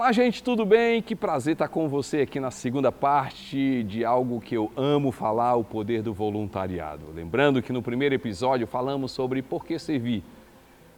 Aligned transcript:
Olá, 0.00 0.12
gente, 0.12 0.42
tudo 0.42 0.64
bem? 0.64 1.02
Que 1.02 1.14
prazer 1.14 1.52
estar 1.52 1.68
com 1.68 1.86
você 1.86 2.22
aqui 2.22 2.40
na 2.40 2.50
segunda 2.50 2.90
parte 2.90 3.82
de 3.82 4.02
algo 4.02 4.40
que 4.40 4.56
eu 4.56 4.72
amo 4.74 5.12
falar, 5.12 5.56
o 5.56 5.62
poder 5.62 6.00
do 6.00 6.14
voluntariado. 6.14 7.12
Lembrando 7.14 7.60
que 7.60 7.70
no 7.70 7.82
primeiro 7.82 8.14
episódio 8.14 8.66
falamos 8.66 9.12
sobre 9.12 9.42
por 9.42 9.66
que 9.66 9.78
servir. 9.78 10.24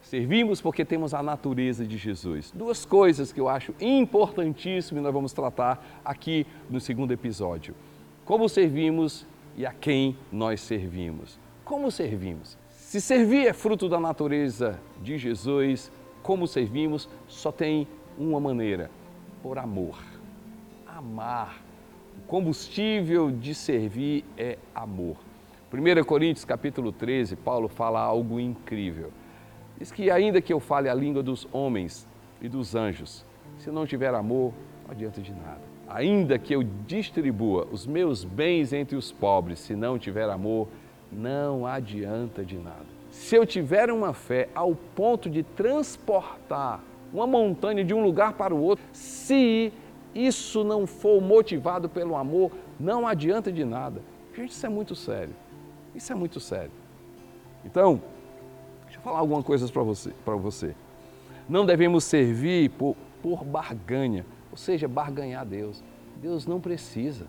Servimos 0.03 0.61
porque 0.61 0.85
temos 0.85 1.15
a 1.15 1.21
natureza 1.21 1.85
de 1.85 1.99
Jesus. 1.99 2.53
Duas 2.55 2.85
coisas 2.85 3.33
que 3.33 3.41
eu 3.41 3.49
acho 3.49 3.75
importantíssimas 3.81 5.01
e 5.01 5.05
nós 5.05 5.13
vamos 5.13 5.33
tratar 5.33 6.01
aqui 6.05 6.47
no 6.71 6.79
segundo 6.79 7.11
episódio. 7.11 7.75
Como 8.25 8.49
servimos 8.49 9.27
e 9.57 9.67
a 9.67 9.73
quem 9.73 10.17
nós 10.31 10.61
servimos. 10.61 11.41
Como 11.65 11.91
servimos? 11.91 12.57
Se 12.71 13.01
servir 13.01 13.49
é 13.49 13.53
fruto 13.53 13.89
da 13.89 13.99
natureza 13.99 14.79
de 15.03 15.19
Jesus, 15.19 15.91
como 16.23 16.47
servimos 16.47 17.09
só 17.27 17.51
tem 17.51 17.89
uma 18.19 18.41
maneira: 18.41 18.91
por 19.43 19.59
amor. 19.59 19.99
Amar. 20.87 21.63
O 22.17 22.27
combustível 22.27 23.31
de 23.31 23.55
servir 23.55 24.25
é 24.37 24.59
amor. 24.75 25.17
1 25.73 26.05
Coríntios 26.05 26.45
capítulo 26.45 26.93
13, 26.93 27.35
Paulo 27.37 27.67
fala 27.67 27.99
algo 28.01 28.39
incrível. 28.39 29.11
Diz 29.79 29.91
que 29.91 30.11
ainda 30.11 30.43
que 30.43 30.53
eu 30.53 30.61
fale 30.61 30.89
a 30.89 30.95
língua 30.95 31.23
dos 31.23 31.49
homens 31.51 32.07
e 32.41 32.49
dos 32.49 32.75
anjos, 32.75 33.25
se 33.59 33.71
não 33.71 33.87
tiver 33.87 34.15
amor, 34.15 34.53
não 34.85 34.93
adianta 34.93 35.21
de 35.21 35.33
nada. 35.33 35.63
Ainda 35.89 36.39
que 36.39 36.55
eu 36.55 36.63
distribua 36.63 37.67
os 37.73 37.87
meus 37.87 38.23
bens 38.23 38.73
entre 38.73 38.97
os 38.97 39.11
pobres, 39.11 39.61
se 39.61 39.75
não 39.75 39.99
tiver 39.99 40.29
amor, 40.29 40.69
não 41.11 41.67
adianta 41.67 42.45
de 42.45 42.57
nada. 42.57 42.87
Se 43.11 43.35
eu 43.35 43.47
tiver 43.47 43.91
uma 43.91 44.13
fé 44.13 44.49
ao 44.55 44.75
ponto 44.75 45.29
de 45.29 45.43
transportar 45.43 46.81
uma 47.13 47.27
montanha 47.27 47.85
de 47.85 47.93
um 47.93 48.03
lugar 48.03 48.33
para 48.33 48.55
o 48.55 48.63
outro, 48.63 48.85
se 48.93 49.73
isso 50.15 50.65
não 50.65 50.87
for 50.87 51.21
motivado 51.21 51.89
pelo 51.89 52.17
amor, 52.17 52.51
não 52.79 53.07
adianta 53.07 53.53
de 53.53 53.65
nada. 53.65 54.03
Gente, 54.35 54.51
isso 54.51 54.65
é 54.65 54.69
muito 54.69 54.95
sério. 54.95 55.35
Isso 55.95 56.13
é 56.13 56.15
muito 56.15 56.41
sério. 56.41 56.71
Então, 57.65 58.01
deixa 58.85 58.99
eu 58.99 59.03
falar 59.03 59.19
algumas 59.19 59.45
coisas 59.45 59.71
para 59.71 59.83
você, 59.83 60.13
você. 60.25 60.75
Não 61.49 61.67
devemos 61.67 62.05
servir 62.05 62.71
por, 62.71 62.97
por 63.23 63.45
barganha, 63.45 64.25
ou 64.51 64.57
seja, 64.57 64.89
barganhar 64.89 65.45
Deus. 65.45 65.83
Deus 66.21 66.47
não 66.47 66.61
precisa. 66.61 67.27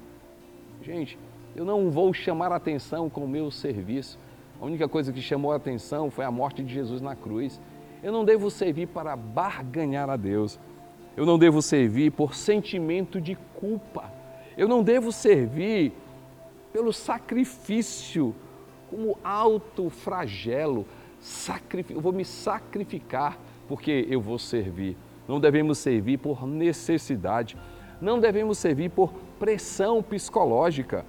Gente, 0.82 1.18
eu 1.56 1.66
não 1.66 1.90
vou 1.92 2.14
chamar 2.14 2.52
atenção 2.52 3.10
com 3.10 3.26
o 3.26 3.28
meu 3.28 3.52
serviço. 3.52 4.18
A 4.62 4.66
única 4.66 4.88
coisa 4.88 5.12
que 5.12 5.22
chamou 5.22 5.52
a 5.52 5.56
atenção 5.56 6.10
foi 6.10 6.26
a 6.26 6.32
morte 6.32 6.64
de 6.64 6.74
Jesus 6.74 7.02
na 7.02 7.16
cruz. 7.16 7.60
Eu 8.04 8.12
não 8.12 8.26
devo 8.26 8.52
servir 8.52 8.88
para 8.88 9.16
barganhar 9.16 10.10
a 10.10 10.18
Deus. 10.18 10.60
Eu 11.16 11.26
não 11.26 11.40
devo 11.40 11.62
servir 11.62 12.12
por 12.12 12.36
sentimento 12.36 13.22
de 13.22 13.36
culpa. 13.56 14.12
Eu 14.58 14.68
não 14.68 14.84
devo 14.84 15.10
servir 15.12 15.94
pelo 16.74 16.92
sacrifício, 16.92 18.36
como 18.90 19.18
alto 19.24 19.90
flagelo. 19.90 20.86
Eu 21.90 22.02
vou 22.02 22.12
me 22.12 22.26
sacrificar 22.26 23.40
porque 23.70 24.06
eu 24.10 24.20
vou 24.20 24.38
servir. 24.38 24.98
Não 25.26 25.40
devemos 25.40 25.78
servir 25.78 26.18
por 26.18 26.46
necessidade. 26.46 27.56
Não 28.02 28.20
devemos 28.20 28.58
servir 28.58 28.90
por 28.90 29.14
pressão 29.40 30.04
psicológica. 30.04 31.06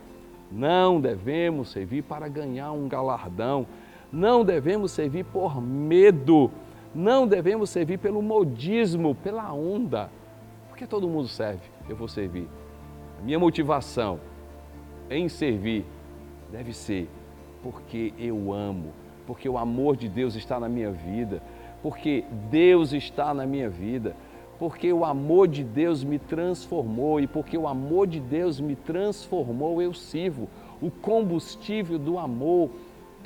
Não 0.53 1.01
devemos 1.01 1.73
servir 1.73 2.03
para 2.03 2.29
ganhar 2.29 2.70
um 2.70 2.86
galardão. 2.86 3.67
Não 4.12 4.45
devemos 4.45 4.92
servir 4.92 5.25
por 5.25 5.61
medo. 5.61 6.53
Não 6.95 7.27
devemos 7.27 7.70
servir 7.70 7.98
pelo 7.98 8.23
modismo, 8.23 9.14
pela 9.17 9.53
onda, 9.53 10.11
porque 10.69 10.87
todo 10.87 11.09
mundo 11.09 11.27
serve, 11.27 11.62
eu 11.89 11.97
vou 11.97 12.06
servir. 12.06 12.48
A 13.19 13.23
minha 13.23 13.39
motivação 13.39 14.20
em 15.11 15.29
servir 15.29 15.85
deve 16.52 16.73
ser 16.73 17.08
porque 17.63 18.13
eu 18.18 18.52
amo, 18.52 18.92
porque 19.27 19.48
o 19.48 19.58
amor 19.58 19.96
de 19.96 20.08
Deus 20.08 20.36
está 20.36 20.61
na 20.61 20.68
minha 20.68 20.91
vida, 20.91 21.42
porque 21.83 22.24
Deus 22.51 22.92
está 22.92 23.35
na 23.35 23.45
minha 23.45 23.68
vida, 23.68 24.14
porque 24.58 24.92
o 24.92 25.05
amor 25.05 25.48
de 25.48 25.64
Deus 25.64 26.05
me 26.05 26.18
transformou 26.18 27.20
e 27.20 27.27
porque 27.27 27.58
o 27.58 27.67
amor 27.67 28.07
de 28.07 28.20
Deus 28.20 28.61
me 28.61 28.77
transformou, 28.77 29.83
eu 29.83 29.92
sirvo. 29.92 30.48
O 30.80 30.91
combustível 30.91 31.98
do 31.98 32.18
amor 32.18 32.70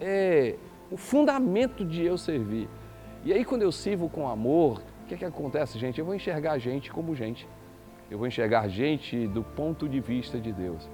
é 0.01 0.55
o 0.91 0.97
fundamento 0.97 1.85
de 1.85 2.03
eu 2.03 2.17
servir. 2.17 2.69
E 3.25 3.33
aí, 3.33 3.45
quando 3.45 3.63
eu 3.63 3.73
sirvo 3.73 4.09
com 4.09 4.29
amor, 4.29 4.81
o 5.03 5.07
que, 5.07 5.15
é 5.15 5.17
que 5.17 5.25
acontece, 5.25 5.79
gente? 5.79 5.99
Eu 5.99 6.05
vou 6.05 6.15
enxergar 6.15 6.53
a 6.53 6.59
gente 6.59 6.91
como 6.91 7.15
gente. 7.15 7.49
Eu 8.11 8.17
vou 8.17 8.27
enxergar 8.27 8.69
gente 8.69 9.27
do 9.27 9.43
ponto 9.43 9.89
de 9.89 10.01
vista 10.01 10.39
de 10.39 10.53
Deus. 10.53 10.89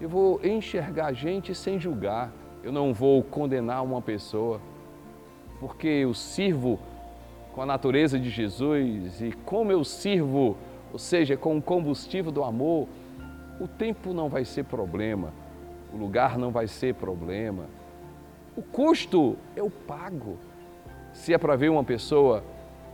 Eu 0.00 0.08
vou 0.08 0.40
enxergar 0.44 1.06
a 1.06 1.12
gente 1.12 1.54
sem 1.54 1.80
julgar. 1.80 2.30
Eu 2.62 2.70
não 2.70 2.92
vou 2.92 3.22
condenar 3.22 3.82
uma 3.82 4.02
pessoa, 4.02 4.60
porque 5.58 5.88
eu 5.88 6.14
sirvo 6.14 6.78
com 7.52 7.62
a 7.62 7.66
natureza 7.66 8.18
de 8.18 8.30
Jesus 8.30 9.20
e 9.20 9.32
como 9.44 9.72
eu 9.72 9.82
sirvo, 9.82 10.56
ou 10.92 10.98
seja, 10.98 11.36
com 11.36 11.56
o 11.56 11.62
combustível 11.62 12.30
do 12.30 12.44
amor, 12.44 12.86
o 13.58 13.66
tempo 13.66 14.12
não 14.12 14.28
vai 14.28 14.44
ser 14.44 14.64
problema, 14.64 15.32
o 15.92 15.96
lugar 15.96 16.38
não 16.38 16.50
vai 16.50 16.66
ser 16.66 16.94
problema. 16.94 17.64
O 18.56 18.62
custo 18.62 19.36
eu 19.56 19.70
pago 19.70 20.38
se 21.12 21.32
é 21.32 21.38
para 21.38 21.56
ver 21.56 21.70
uma 21.70 21.84
pessoa 21.84 22.42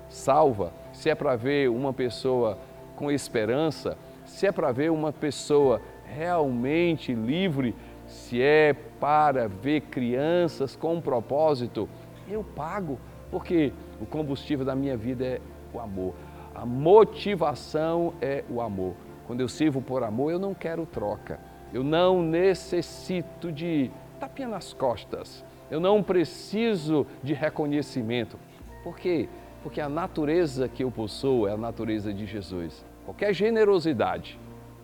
salva, 0.08 0.72
se 0.92 1.08
é 1.10 1.14
para 1.14 1.36
ver 1.36 1.70
uma 1.70 1.92
pessoa 1.92 2.58
com 2.96 3.10
esperança, 3.10 3.96
se 4.24 4.46
é 4.46 4.52
para 4.52 4.72
ver 4.72 4.90
uma 4.90 5.12
pessoa 5.12 5.80
realmente 6.04 7.14
livre, 7.14 7.74
se 8.06 8.42
é 8.42 8.74
para 8.98 9.48
ver 9.48 9.82
crianças 9.82 10.74
com 10.74 10.94
um 10.94 11.00
propósito, 11.00 11.88
eu 12.28 12.42
pago, 12.42 12.98
porque 13.30 13.72
o 14.00 14.06
combustível 14.06 14.64
da 14.64 14.74
minha 14.74 14.96
vida 14.96 15.24
é 15.24 15.40
o 15.72 15.78
amor. 15.78 16.14
A 16.54 16.66
motivação 16.66 18.14
é 18.20 18.44
o 18.50 18.60
amor. 18.60 18.94
Quando 19.26 19.40
eu 19.40 19.48
sirvo 19.48 19.80
por 19.80 20.02
amor, 20.02 20.32
eu 20.32 20.38
não 20.38 20.54
quero 20.54 20.86
troca. 20.86 21.38
Eu 21.72 21.84
não 21.84 22.22
necessito 22.22 23.52
de 23.52 23.90
tapinha 24.18 24.48
nas 24.48 24.72
costas. 24.72 25.44
Eu 25.70 25.80
não 25.80 26.02
preciso 26.02 27.06
de 27.22 27.34
reconhecimento. 27.34 28.38
Por 28.82 28.96
quê? 28.96 29.28
Porque 29.62 29.80
a 29.80 29.88
natureza 29.88 30.68
que 30.68 30.82
eu 30.82 30.90
possuo 30.90 31.46
é 31.46 31.52
a 31.52 31.56
natureza 31.56 32.12
de 32.12 32.24
Jesus. 32.24 32.84
Qualquer 33.04 33.34
generosidade 33.34 34.38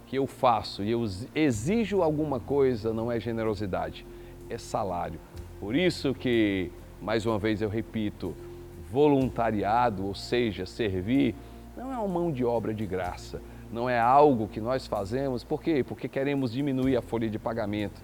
que 0.06 0.16
eu 0.16 0.26
faço 0.26 0.82
e 0.82 0.90
eu 0.90 1.04
exijo 1.34 2.02
alguma 2.02 2.38
coisa 2.38 2.92
não 2.92 3.10
é 3.10 3.18
generosidade, 3.18 4.06
é 4.50 4.58
salário. 4.58 5.18
Por 5.58 5.74
isso 5.74 6.12
que, 6.12 6.70
mais 7.00 7.24
uma 7.24 7.38
vez 7.38 7.62
eu 7.62 7.68
repito, 7.68 8.34
voluntariado, 8.90 10.06
ou 10.06 10.14
seja, 10.14 10.66
servir, 10.66 11.34
não 11.76 11.92
é 11.92 11.96
uma 11.96 12.08
mão 12.08 12.30
de 12.30 12.44
obra 12.44 12.74
de 12.74 12.86
graça, 12.86 13.40
não 13.72 13.88
é 13.88 13.98
algo 13.98 14.46
que 14.46 14.60
nós 14.60 14.86
fazemos, 14.86 15.42
por 15.42 15.62
quê? 15.62 15.82
Porque 15.82 16.08
queremos 16.08 16.52
diminuir 16.52 16.96
a 16.96 17.02
folha 17.02 17.28
de 17.28 17.38
pagamento 17.38 18.00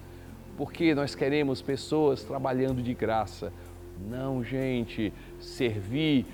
porque 0.57 0.93
nós 0.93 1.15
queremos 1.15 1.61
pessoas 1.61 2.23
trabalhando 2.23 2.81
de 2.81 2.93
graça. 2.93 3.51
Não, 4.09 4.43
gente, 4.43 5.13
servir 5.39 6.25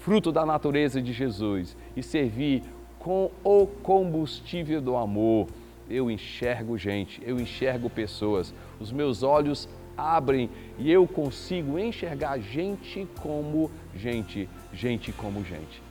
fruto 0.00 0.30
da 0.30 0.44
natureza 0.44 1.00
de 1.00 1.12
Jesus 1.12 1.76
e 1.96 2.02
servir 2.02 2.62
com 2.98 3.30
o 3.42 3.66
combustível 3.66 4.80
do 4.80 4.96
amor. 4.96 5.48
Eu 5.88 6.10
enxergo 6.10 6.78
gente, 6.78 7.20
eu 7.24 7.38
enxergo 7.38 7.90
pessoas, 7.90 8.54
os 8.80 8.90
meus 8.90 9.22
olhos 9.22 9.68
abrem 9.96 10.50
e 10.78 10.90
eu 10.90 11.06
consigo 11.06 11.78
enxergar 11.78 12.38
gente 12.38 13.06
como 13.22 13.70
gente, 13.94 14.48
gente 14.72 15.12
como 15.12 15.44
gente. 15.44 15.82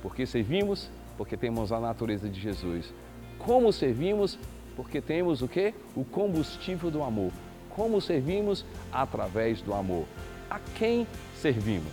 Porque 0.00 0.26
servimos? 0.26 0.90
Porque 1.16 1.36
temos 1.36 1.70
a 1.70 1.78
natureza 1.78 2.28
de 2.28 2.40
Jesus. 2.40 2.92
Como 3.38 3.72
servimos? 3.72 4.38
Porque 4.76 5.00
temos 5.00 5.42
o 5.42 5.48
que? 5.48 5.74
O 5.94 6.04
combustível 6.04 6.90
do 6.90 7.02
amor. 7.02 7.30
Como 7.70 8.00
servimos? 8.00 8.64
Através 8.92 9.60
do 9.60 9.72
amor. 9.74 10.06
A 10.50 10.58
quem 10.76 11.06
servimos? 11.40 11.92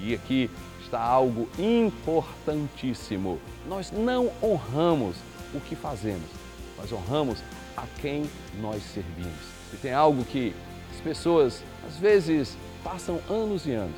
E 0.00 0.14
aqui 0.14 0.50
está 0.82 1.00
algo 1.00 1.48
importantíssimo. 1.58 3.38
Nós 3.66 3.90
não 3.90 4.30
honramos 4.42 5.16
o 5.54 5.60
que 5.60 5.76
fazemos, 5.76 6.28
nós 6.76 6.92
honramos 6.92 7.42
a 7.76 7.86
quem 8.00 8.24
nós 8.60 8.82
servimos. 8.82 9.54
E 9.72 9.76
tem 9.76 9.92
algo 9.92 10.24
que 10.24 10.54
as 10.92 11.00
pessoas 11.00 11.62
às 11.86 11.96
vezes 11.96 12.56
passam 12.82 13.20
anos 13.30 13.66
e 13.66 13.72
anos 13.72 13.96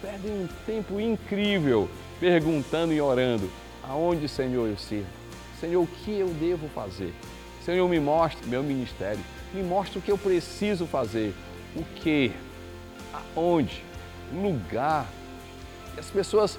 perdem 0.00 0.30
um 0.30 0.48
tempo 0.66 1.00
incrível 1.00 1.88
perguntando 2.20 2.92
e 2.92 3.00
orando: 3.00 3.50
aonde, 3.82 4.28
Senhor, 4.28 4.68
eu 4.68 4.76
sirvo? 4.76 5.08
Senhor, 5.60 5.82
o 5.82 5.86
que 5.86 6.18
eu 6.18 6.28
devo 6.28 6.68
fazer? 6.68 7.12
Senhor, 7.66 7.88
me 7.88 7.98
mostre 7.98 8.46
meu 8.46 8.62
ministério, 8.62 9.18
me 9.52 9.60
mostre 9.60 9.98
o 9.98 10.00
que 10.00 10.12
eu 10.12 10.16
preciso 10.16 10.86
fazer, 10.86 11.34
o 11.74 11.82
que, 11.96 12.30
aonde, 13.12 13.82
lugar. 14.32 15.04
As 15.98 16.08
pessoas 16.08 16.56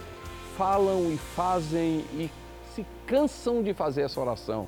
falam 0.57 1.09
e 1.09 1.17
fazem 1.17 2.03
e 2.11 2.29
se 2.75 2.85
cansam 3.05 3.63
de 3.63 3.73
fazer 3.73 4.01
essa 4.01 4.19
oração. 4.19 4.67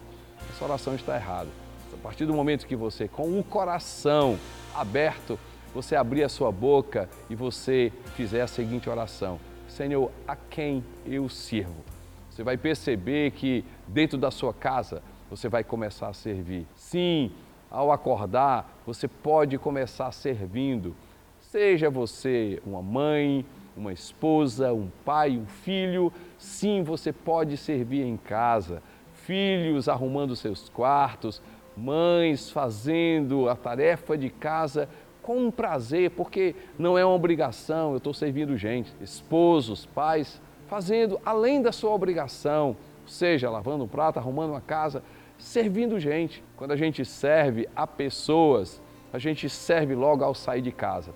Essa 0.50 0.64
oração 0.64 0.96
está 0.96 1.18
errada. 1.18 1.50
A 1.94 1.98
partir 1.98 2.26
do 2.26 2.34
momento 2.34 2.66
que 2.66 2.76
você, 2.76 3.06
com 3.06 3.38
o 3.38 3.44
coração 3.44 4.40
aberto, 4.74 5.38
você 5.74 5.94
abrir 5.94 6.24
a 6.24 6.30
sua 6.30 6.54
boca 6.54 7.10
e 7.30 7.36
você 7.36 7.92
fizer 8.16 8.44
a 8.44 8.48
seguinte 8.48 8.90
oração: 8.90 9.42
Senhor, 9.68 10.10
a 10.26 10.38
quem 10.38 10.86
eu 11.06 11.28
sirvo? 11.28 11.84
Você 12.32 12.44
vai 12.44 12.56
perceber 12.56 13.32
que 13.32 13.66
dentro 13.86 14.18
da 14.18 14.32
sua 14.32 14.54
casa 14.54 15.04
você 15.30 15.48
vai 15.48 15.64
começar 15.64 16.08
a 16.10 16.14
servir. 16.14 16.66
Sim, 16.76 17.32
ao 17.70 17.92
acordar, 17.92 18.82
você 18.86 19.08
pode 19.08 19.58
começar 19.58 20.12
servindo. 20.12 20.96
Seja 21.40 21.90
você 21.90 22.62
uma 22.66 22.82
mãe, 22.82 23.46
uma 23.78 23.94
esposa, 23.94 24.74
um 24.74 24.90
pai, 25.06 25.38
um 25.38 25.46
filho, 25.46 26.12
sim, 26.38 26.84
você 26.84 27.14
pode 27.14 27.56
servir 27.58 28.04
em 28.04 28.18
casa. 28.18 28.82
Filhos 29.14 29.88
arrumando 29.88 30.36
seus 30.36 30.70
quartos, 30.70 31.42
mães 31.78 32.50
fazendo 32.50 33.48
a 33.48 33.56
tarefa 33.56 34.18
de 34.18 34.30
casa 34.30 34.90
com 35.22 35.52
prazer, 35.52 36.12
porque 36.12 36.56
não 36.78 36.98
é 36.98 37.06
uma 37.06 37.14
obrigação, 37.14 37.92
eu 37.92 37.98
estou 37.98 38.14
servindo 38.14 38.58
gente. 38.58 38.92
Esposos, 39.00 39.86
pais, 39.86 40.42
fazendo 40.68 41.20
além 41.24 41.62
da 41.62 41.72
sua 41.72 41.92
obrigação, 41.92 42.76
seja 43.06 43.50
lavando 43.50 43.84
um 43.84 43.88
prato, 43.88 44.18
arrumando 44.18 44.52
uma 44.52 44.62
casa, 44.62 45.04
servindo 45.40 46.00
gente. 46.00 46.44
Quando 46.56 46.72
a 46.72 46.76
gente 46.76 47.04
serve 47.04 47.68
a 47.76 47.88
pessoas, 47.88 48.82
a 49.12 49.18
gente 49.18 49.50
serve 49.50 49.96
logo 49.96 50.24
ao 50.24 50.36
sair 50.36 50.62
de 50.62 50.72
casa. 50.72 51.12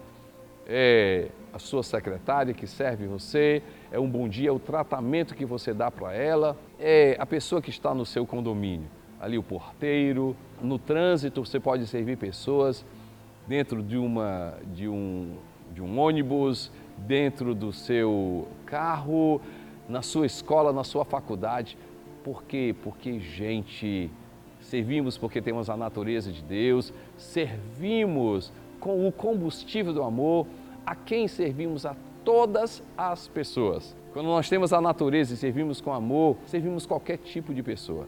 É 0.65 1.27
a 1.53 1.59
sua 1.59 1.83
secretária 1.83 2.51
que 2.51 2.65
serve 2.65 3.05
você, 3.05 3.61
é 3.91 3.99
um 3.99 4.09
bom 4.09 4.27
dia, 4.27 4.49
é 4.49 4.51
o 4.51 4.57
tratamento 4.57 5.35
que 5.35 5.45
você 5.45 5.71
dá 5.71 5.91
para 5.91 6.11
ela, 6.11 6.57
é 6.79 7.15
a 7.19 7.27
pessoa 7.27 7.61
que 7.61 7.69
está 7.69 7.93
no 7.93 8.07
seu 8.07 8.25
condomínio, 8.25 8.87
ali 9.21 9.37
o 9.37 9.43
porteiro, 9.43 10.35
no 10.59 10.79
trânsito 10.79 11.45
você 11.45 11.59
pode 11.59 11.85
servir 11.85 12.17
pessoas 12.17 12.83
dentro 13.47 13.83
de, 13.83 13.97
uma, 13.97 14.55
de, 14.73 14.87
um, 14.87 15.35
de 15.71 15.81
um 15.81 15.99
ônibus, 15.99 16.71
dentro 16.97 17.53
do 17.53 17.71
seu 17.71 18.47
carro, 18.65 19.39
na 19.87 20.01
sua 20.01 20.25
escola, 20.25 20.73
na 20.73 20.83
sua 20.83 21.05
faculdade. 21.05 21.77
Por 22.23 22.43
quê? 22.43 22.73
Porque, 22.83 23.19
gente, 23.19 24.09
servimos 24.61 25.17
porque 25.17 25.41
temos 25.41 25.69
a 25.69 25.75
natureza 25.75 26.31
de 26.31 26.41
Deus, 26.41 26.93
servimos 27.17 28.51
com 28.79 29.07
o 29.07 29.11
combustível 29.11 29.93
do 29.93 30.03
amor, 30.03 30.47
a 30.85 30.95
quem 30.95 31.27
servimos 31.27 31.85
a 31.85 31.95
todas 32.23 32.83
as 32.97 33.27
pessoas. 33.27 33.95
Quando 34.13 34.27
nós 34.27 34.47
temos 34.47 34.71
a 34.71 34.79
natureza 34.79 35.33
e 35.33 35.37
servimos 35.37 35.81
com 35.81 35.91
amor, 35.91 36.37
servimos 36.45 36.85
qualquer 36.85 37.17
tipo 37.17 37.53
de 37.53 37.63
pessoa. 37.63 38.07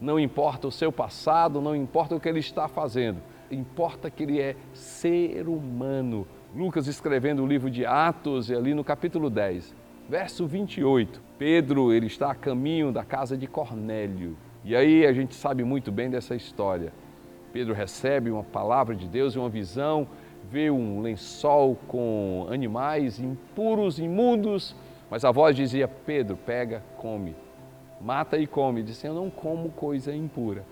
Não 0.00 0.20
importa 0.20 0.68
o 0.68 0.72
seu 0.72 0.92
passado, 0.92 1.60
não 1.60 1.74
importa 1.74 2.14
o 2.14 2.20
que 2.20 2.28
ele 2.28 2.38
está 2.38 2.68
fazendo, 2.68 3.20
importa 3.50 4.10
que 4.10 4.22
ele 4.22 4.40
é 4.40 4.54
ser 4.72 5.48
humano. 5.48 6.26
Lucas 6.54 6.86
escrevendo 6.86 7.42
o 7.42 7.46
livro 7.46 7.70
de 7.70 7.84
Atos, 7.84 8.50
ali 8.50 8.74
no 8.74 8.84
capítulo 8.84 9.28
10, 9.28 9.74
verso 10.08 10.46
28. 10.46 11.27
Pedro, 11.38 11.92
ele 11.92 12.06
está 12.06 12.32
a 12.32 12.34
caminho 12.34 12.90
da 12.90 13.04
casa 13.04 13.36
de 13.36 13.46
Cornélio. 13.46 14.36
E 14.64 14.74
aí 14.74 15.06
a 15.06 15.12
gente 15.12 15.36
sabe 15.36 15.62
muito 15.62 15.92
bem 15.92 16.10
dessa 16.10 16.34
história. 16.34 16.92
Pedro 17.52 17.72
recebe 17.72 18.28
uma 18.28 18.42
palavra 18.42 18.94
de 18.94 19.06
Deus 19.06 19.34
e 19.34 19.38
uma 19.38 19.48
visão, 19.48 20.08
vê 20.50 20.68
um 20.68 21.00
lençol 21.00 21.76
com 21.86 22.48
animais 22.50 23.20
impuros, 23.20 24.00
imundos, 24.00 24.74
mas 25.08 25.24
a 25.24 25.30
voz 25.30 25.54
dizia: 25.54 25.86
Pedro, 25.86 26.36
pega, 26.36 26.82
come, 26.96 27.36
mata 28.00 28.36
e 28.36 28.46
come. 28.46 28.82
Disse: 28.82 29.06
Eu 29.06 29.14
não 29.14 29.30
como 29.30 29.70
coisa 29.70 30.14
impura. 30.14 30.64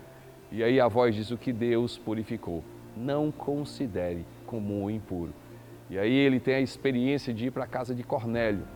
E 0.51 0.61
aí 0.61 0.81
a 0.81 0.87
voz 0.89 1.15
diz: 1.15 1.31
O 1.31 1.37
que 1.37 1.53
Deus 1.53 1.97
purificou, 1.97 2.61
não 2.95 3.31
considere 3.31 4.25
como 4.45 4.89
impuro. 4.91 5.33
E 5.89 5.97
aí 5.97 6.13
ele 6.13 6.41
tem 6.41 6.55
a 6.55 6.61
experiência 6.61 7.33
de 7.33 7.47
ir 7.47 7.51
para 7.51 7.63
a 7.63 7.67
casa 7.67 7.95
de 7.95 8.03
Cornélio. 8.03 8.67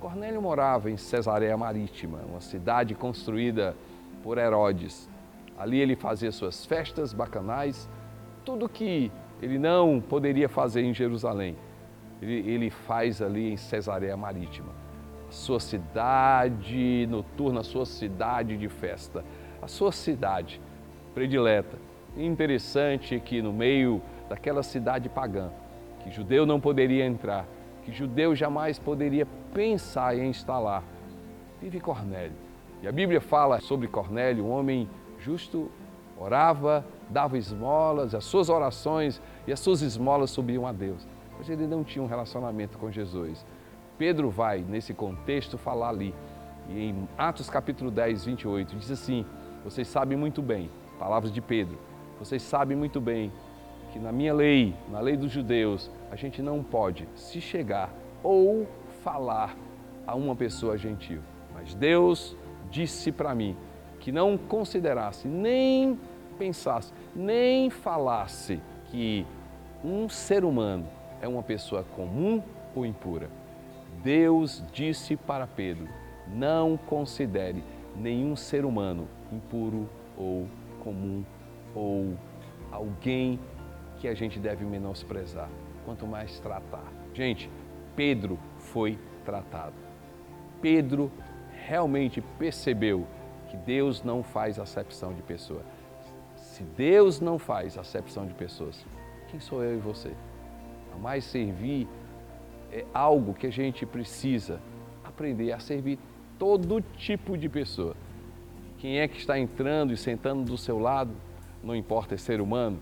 Cornélio 0.00 0.40
morava 0.40 0.88
em 0.90 0.96
Cesareia 0.96 1.56
Marítima, 1.56 2.20
uma 2.28 2.40
cidade 2.40 2.94
construída 2.94 3.74
por 4.22 4.38
Herodes. 4.38 5.10
Ali 5.58 5.80
ele 5.80 5.96
fazia 5.96 6.30
suas 6.30 6.64
festas 6.64 7.12
bacanais, 7.12 7.88
tudo 8.44 8.68
que 8.68 9.10
ele 9.42 9.58
não 9.58 10.00
poderia 10.00 10.48
fazer 10.48 10.82
em 10.82 10.94
Jerusalém, 10.94 11.56
ele, 12.22 12.48
ele 12.48 12.70
faz 12.70 13.20
ali 13.20 13.52
em 13.52 13.56
Cesareia 13.56 14.16
Marítima. 14.16 14.72
Sua 15.30 15.58
cidade 15.58 17.06
noturna, 17.10 17.64
sua 17.64 17.84
cidade 17.84 18.56
de 18.56 18.68
festa, 18.68 19.24
a 19.60 19.66
sua 19.66 19.90
cidade 19.90 20.60
predileta. 21.12 21.76
Interessante 22.16 23.18
que 23.18 23.42
no 23.42 23.52
meio 23.52 24.00
daquela 24.28 24.62
cidade 24.62 25.08
pagã, 25.08 25.50
que 26.00 26.10
judeu 26.10 26.46
não 26.46 26.60
poderia 26.60 27.04
entrar, 27.04 27.46
que 27.84 27.92
judeu 27.92 28.34
jamais 28.34 28.78
poderia 28.78 29.26
pensar 29.58 30.16
em 30.16 30.28
instalar. 30.28 30.84
Vive 31.60 31.80
Cornélio. 31.80 32.36
E 32.80 32.86
a 32.86 32.92
Bíblia 32.92 33.20
fala 33.20 33.58
sobre 33.58 33.88
Cornélio, 33.88 34.44
um 34.44 34.52
homem 34.52 34.88
justo, 35.18 35.68
orava, 36.16 36.86
dava 37.10 37.36
esmolas, 37.36 38.14
as 38.14 38.24
suas 38.24 38.48
orações 38.48 39.20
e 39.48 39.52
as 39.52 39.58
suas 39.58 39.82
esmolas 39.82 40.30
subiam 40.30 40.64
a 40.64 40.70
Deus. 40.70 41.04
Mas 41.36 41.50
ele 41.50 41.66
não 41.66 41.82
tinha 41.82 42.00
um 42.00 42.06
relacionamento 42.06 42.78
com 42.78 42.88
Jesus. 42.88 43.44
Pedro 43.98 44.30
vai, 44.30 44.60
nesse 44.60 44.94
contexto, 44.94 45.58
falar 45.58 45.88
ali. 45.88 46.14
E 46.68 46.90
em 46.90 47.08
Atos 47.18 47.50
capítulo 47.50 47.90
10, 47.90 48.26
28, 48.26 48.76
diz 48.76 48.92
assim: 48.92 49.26
Vocês 49.64 49.88
sabem 49.88 50.16
muito 50.16 50.40
bem, 50.40 50.70
palavras 51.00 51.32
de 51.32 51.40
Pedro, 51.40 51.76
vocês 52.16 52.42
sabem 52.42 52.76
muito 52.76 53.00
bem 53.00 53.32
que 53.92 53.98
na 53.98 54.12
minha 54.12 54.32
lei, 54.32 54.72
na 54.88 55.00
lei 55.00 55.16
dos 55.16 55.32
judeus, 55.32 55.90
a 56.12 56.14
gente 56.14 56.40
não 56.42 56.62
pode 56.62 57.08
se 57.16 57.40
chegar 57.40 57.92
ou 58.22 58.68
falar 59.08 59.56
a 60.06 60.14
uma 60.14 60.36
pessoa 60.36 60.76
gentil. 60.76 61.20
Mas 61.54 61.74
Deus 61.74 62.36
disse 62.70 63.10
para 63.10 63.34
mim 63.34 63.56
que 64.00 64.12
não 64.12 64.36
considerasse, 64.36 65.26
nem 65.26 65.98
pensasse, 66.38 66.92
nem 67.16 67.70
falasse 67.70 68.60
que 68.90 69.26
um 69.82 70.10
ser 70.10 70.44
humano 70.44 70.86
é 71.22 71.26
uma 71.26 71.42
pessoa 71.42 71.84
comum 71.96 72.42
ou 72.74 72.84
impura. 72.84 73.30
Deus 74.02 74.62
disse 74.72 75.16
para 75.16 75.46
Pedro: 75.46 75.88
não 76.28 76.76
considere 76.76 77.64
nenhum 77.96 78.36
ser 78.36 78.66
humano 78.66 79.08
impuro 79.32 79.88
ou 80.18 80.46
comum 80.84 81.24
ou 81.74 82.14
alguém 82.70 83.40
que 83.98 84.06
a 84.06 84.14
gente 84.14 84.38
deve 84.38 84.66
menosprezar, 84.66 85.48
quanto 85.86 86.06
mais 86.06 86.38
tratar. 86.40 86.84
Gente, 87.14 87.50
Pedro 87.98 88.38
foi 88.60 88.96
tratado. 89.24 89.74
Pedro 90.62 91.10
realmente 91.66 92.20
percebeu 92.38 93.04
que 93.50 93.56
Deus 93.56 94.04
não 94.04 94.22
faz 94.22 94.56
acepção 94.60 95.12
de 95.12 95.20
pessoa. 95.20 95.62
Se 96.36 96.62
Deus 96.62 97.20
não 97.20 97.40
faz 97.40 97.76
acepção 97.76 98.24
de 98.24 98.34
pessoas, 98.34 98.86
quem 99.28 99.40
sou 99.40 99.64
eu 99.64 99.78
e 99.78 99.80
você? 99.80 100.12
A 100.94 100.96
mais 100.96 101.24
servir 101.24 101.88
é 102.70 102.84
algo 102.94 103.34
que 103.34 103.48
a 103.48 103.50
gente 103.50 103.84
precisa 103.84 104.60
aprender 105.02 105.50
a 105.50 105.58
servir 105.58 105.98
todo 106.38 106.80
tipo 106.80 107.36
de 107.36 107.48
pessoa. 107.48 107.96
Quem 108.78 109.00
é 109.00 109.08
que 109.08 109.18
está 109.18 109.36
entrando 109.36 109.92
e 109.92 109.96
sentando 109.96 110.44
do 110.44 110.56
seu 110.56 110.78
lado, 110.78 111.10
não 111.64 111.74
importa, 111.74 112.14
é 112.14 112.16
ser 112.16 112.40
humano, 112.40 112.78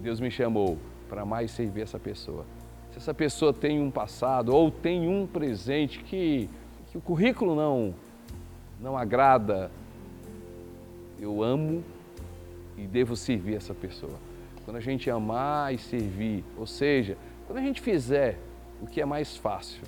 Deus 0.00 0.18
me 0.18 0.28
chamou 0.28 0.76
para 1.08 1.24
mais 1.24 1.52
servir 1.52 1.82
essa 1.82 2.00
pessoa. 2.00 2.44
Se 2.94 2.98
essa 2.98 3.12
pessoa 3.12 3.52
tem 3.52 3.80
um 3.80 3.90
passado 3.90 4.54
ou 4.54 4.70
tem 4.70 5.08
um 5.08 5.26
presente 5.26 5.98
que, 5.98 6.48
que 6.92 6.96
o 6.96 7.00
currículo 7.00 7.56
não, 7.56 7.92
não 8.80 8.96
agrada, 8.96 9.68
eu 11.18 11.42
amo 11.42 11.82
e 12.78 12.86
devo 12.86 13.16
servir 13.16 13.56
essa 13.56 13.74
pessoa. 13.74 14.14
Quando 14.64 14.76
a 14.76 14.80
gente 14.80 15.10
amar 15.10 15.74
e 15.74 15.78
servir, 15.78 16.44
ou 16.56 16.68
seja, 16.68 17.18
quando 17.48 17.58
a 17.58 17.62
gente 17.62 17.80
fizer 17.80 18.38
o 18.80 18.86
que 18.86 19.00
é 19.00 19.04
mais 19.04 19.36
fácil, 19.36 19.82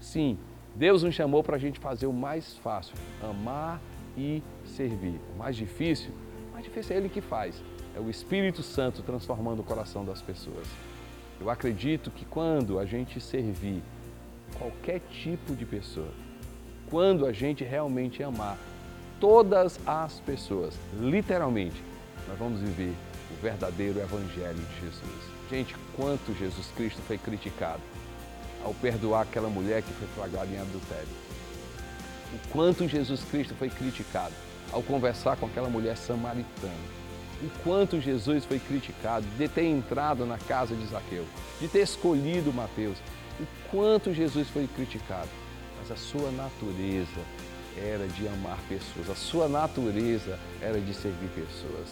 sim, 0.00 0.36
Deus 0.74 1.04
nos 1.04 1.14
chamou 1.14 1.44
para 1.44 1.54
a 1.54 1.60
gente 1.60 1.78
fazer 1.78 2.08
o 2.08 2.12
mais 2.12 2.56
fácil, 2.58 2.96
amar 3.22 3.80
e 4.18 4.42
servir. 4.64 5.20
O 5.32 5.38
mais 5.38 5.54
difícil, 5.54 6.10
o 6.50 6.54
mais 6.54 6.64
difícil 6.64 6.96
é 6.96 6.98
Ele 6.98 7.08
que 7.08 7.20
faz. 7.20 7.62
É 7.94 8.00
o 8.00 8.10
Espírito 8.10 8.64
Santo 8.64 9.00
transformando 9.00 9.60
o 9.60 9.64
coração 9.64 10.04
das 10.04 10.20
pessoas. 10.20 10.66
Eu 11.40 11.50
acredito 11.50 12.10
que 12.10 12.24
quando 12.24 12.78
a 12.78 12.86
gente 12.86 13.20
servir 13.20 13.82
qualquer 14.58 15.00
tipo 15.10 15.54
de 15.54 15.66
pessoa, 15.66 16.10
quando 16.88 17.26
a 17.26 17.32
gente 17.32 17.64
realmente 17.64 18.22
amar 18.22 18.56
todas 19.20 19.78
as 19.86 20.20
pessoas, 20.20 20.74
literalmente, 21.00 21.82
nós 22.28 22.38
vamos 22.38 22.60
viver 22.60 22.94
o 23.30 23.42
verdadeiro 23.42 24.00
Evangelho 24.00 24.54
de 24.54 24.80
Jesus. 24.80 25.36
Gente, 25.50 25.76
quanto 25.94 26.34
Jesus 26.34 26.72
Cristo 26.76 27.00
foi 27.02 27.18
criticado 27.18 27.82
ao 28.64 28.74
perdoar 28.74 29.22
aquela 29.22 29.48
mulher 29.48 29.82
que 29.82 29.92
foi 29.92 30.08
flagrada 30.08 30.50
em 30.50 30.58
adultério. 30.58 31.08
o 32.34 32.48
quanto 32.48 32.88
Jesus 32.88 33.22
Cristo 33.30 33.54
foi 33.54 33.70
criticado 33.70 34.34
ao 34.72 34.82
conversar 34.82 35.36
com 35.36 35.46
aquela 35.46 35.68
mulher 35.68 35.96
samaritana. 35.96 37.05
O 37.42 37.50
quanto 37.62 38.00
Jesus 38.00 38.44
foi 38.44 38.58
criticado 38.58 39.26
de 39.36 39.48
ter 39.48 39.64
entrado 39.64 40.24
na 40.24 40.38
casa 40.38 40.74
de 40.74 40.86
Zaqueu, 40.86 41.24
de 41.60 41.68
ter 41.68 41.80
escolhido 41.80 42.52
Mateus. 42.52 42.96
O 43.38 43.46
quanto 43.70 44.14
Jesus 44.14 44.48
foi 44.48 44.66
criticado. 44.66 45.28
Mas 45.78 45.90
a 45.90 45.96
sua 45.96 46.30
natureza 46.30 47.20
era 47.76 48.06
de 48.08 48.26
amar 48.26 48.58
pessoas, 48.68 49.10
a 49.10 49.14
sua 49.14 49.48
natureza 49.48 50.38
era 50.62 50.80
de 50.80 50.94
servir 50.94 51.28
pessoas. 51.28 51.88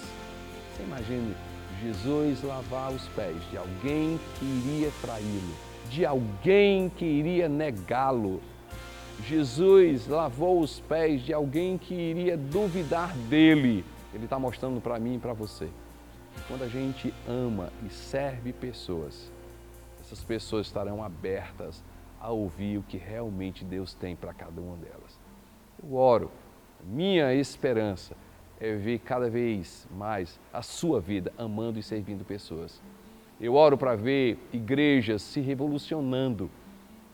Você 0.75 0.83
imagine 0.83 1.35
Jesus 1.83 2.43
lavar 2.43 2.91
os 2.91 3.07
pés 3.09 3.37
de 3.51 3.59
alguém 3.59 4.19
que 4.39 4.45
iria 4.45 4.91
traí-lo, 5.03 5.55
de 5.91 6.07
alguém 6.07 6.89
que 6.89 7.05
iria 7.05 7.49
negá-lo. 7.49 8.41
Jesus 9.29 10.09
lavou 10.09 10.61
os 10.61 10.81
pés 10.81 11.23
de 11.23 11.33
alguém 11.33 11.77
que 11.77 11.95
iria 11.95 12.37
duvidar 12.37 13.15
dele. 13.29 13.85
Ele 14.15 14.25
está 14.25 14.39
mostrando 14.39 14.81
para 14.81 14.99
mim 14.99 15.17
e 15.17 15.19
para 15.19 15.33
você. 15.33 15.69
Quando 16.49 16.63
a 16.63 16.69
gente 16.69 17.13
ama 17.29 17.73
e 17.85 17.91
serve 17.91 18.53
pessoas, 18.53 19.31
essas 20.01 20.23
pessoas 20.23 20.67
estarão 20.67 21.03
abertas 21.03 21.83
a 22.21 22.31
ouvir 22.31 22.79
o 22.79 22.83
que 22.83 22.97
realmente 22.97 23.65
Deus 23.65 23.93
tem 23.93 24.15
para 24.15 24.33
cada 24.33 24.61
uma 24.61 24.77
delas. 24.77 25.21
Eu 25.83 25.95
oro, 25.95 26.31
minha 26.83 27.35
esperança 27.35 28.17
é 28.61 28.75
ver 28.75 29.01
cada 29.01 29.29
vez 29.29 29.87
mais 29.91 30.39
a 30.53 30.63
sua 30.63 31.01
vida 31.01 31.33
amando 31.37 31.79
e 31.79 31.83
servindo 31.83 32.25
pessoas. 32.25 32.81
Eu 33.41 33.55
oro 33.55 33.77
para 33.77 33.97
ver 33.97 34.39
igrejas 34.53 35.23
se 35.23 35.41
revolucionando 35.41 36.51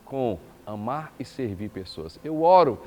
com 0.04 0.38
amar 0.66 1.12
e 1.18 1.24
servir 1.24 1.70
pessoas. 1.70 2.20
Eu 2.22 2.42
oro 2.42 2.80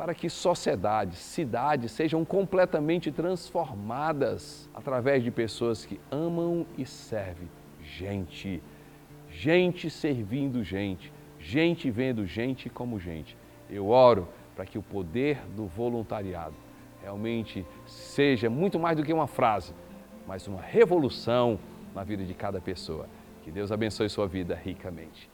para 0.00 0.14
que 0.14 0.30
sociedades, 0.30 1.18
cidades 1.18 1.92
sejam 1.92 2.24
completamente 2.24 3.12
transformadas 3.12 4.66
através 4.72 5.22
de 5.22 5.30
pessoas 5.30 5.84
que 5.84 6.00
amam 6.10 6.64
e 6.78 6.86
servem 6.86 7.50
gente. 7.82 8.62
Gente 9.28 9.90
servindo 9.90 10.64
gente, 10.64 11.12
gente 11.38 11.90
vendo 11.90 12.24
gente 12.24 12.70
como 12.70 12.98
gente. 12.98 13.36
Eu 13.68 13.88
oro 13.88 14.26
para 14.56 14.64
que 14.64 14.78
o 14.78 14.82
poder 14.82 15.36
do 15.54 15.66
voluntariado 15.66 16.54
realmente 17.02 17.66
seja 17.84 18.48
muito 18.48 18.80
mais 18.80 18.96
do 18.96 19.04
que 19.04 19.12
uma 19.12 19.26
frase, 19.26 19.74
mas 20.26 20.48
uma 20.48 20.62
revolução 20.62 21.58
na 21.94 22.02
vida 22.04 22.24
de 22.24 22.32
cada 22.32 22.58
pessoa. 22.58 23.06
Que 23.44 23.50
Deus 23.50 23.70
abençoe 23.70 24.08
sua 24.08 24.26
vida 24.26 24.54
ricamente. 24.54 25.28